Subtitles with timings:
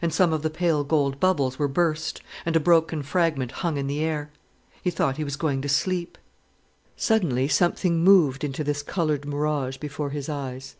[0.00, 3.88] And some of the pale gold bubbles were burst, and a broken fragment hung in
[3.88, 4.30] the air.
[4.82, 6.16] He thought he was going to sleep.
[6.96, 10.76] Suddenly something moved into this coloured mirage before his eyes.